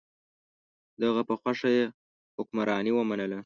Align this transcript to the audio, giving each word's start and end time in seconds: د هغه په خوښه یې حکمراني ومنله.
د 0.99 1.01
هغه 1.09 1.21
په 1.29 1.33
خوښه 1.41 1.69
یې 1.77 1.83
حکمراني 2.35 2.91
ومنله. 2.93 3.39